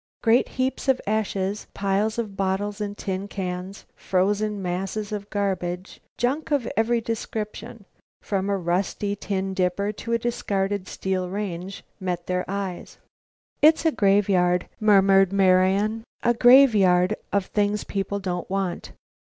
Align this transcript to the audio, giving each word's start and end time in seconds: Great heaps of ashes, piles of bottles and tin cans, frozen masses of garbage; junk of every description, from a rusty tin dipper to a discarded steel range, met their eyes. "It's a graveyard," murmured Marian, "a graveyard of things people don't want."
Great 0.23 0.49
heaps 0.57 0.87
of 0.87 0.99
ashes, 1.05 1.67
piles 1.75 2.17
of 2.17 2.35
bottles 2.35 2.81
and 2.81 2.97
tin 2.97 3.27
cans, 3.27 3.85
frozen 3.95 4.59
masses 4.59 5.11
of 5.11 5.29
garbage; 5.29 5.99
junk 6.17 6.49
of 6.49 6.67
every 6.75 6.99
description, 6.99 7.85
from 8.19 8.49
a 8.49 8.57
rusty 8.57 9.15
tin 9.15 9.53
dipper 9.53 9.91
to 9.91 10.11
a 10.11 10.17
discarded 10.17 10.87
steel 10.87 11.29
range, 11.29 11.83
met 11.99 12.25
their 12.25 12.43
eyes. 12.47 12.97
"It's 13.61 13.85
a 13.85 13.91
graveyard," 13.91 14.67
murmured 14.79 15.31
Marian, 15.31 16.03
"a 16.23 16.33
graveyard 16.33 17.15
of 17.31 17.45
things 17.45 17.83
people 17.83 18.17
don't 18.17 18.49
want." 18.49 18.93